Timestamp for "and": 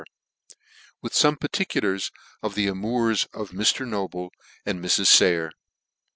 4.65-4.83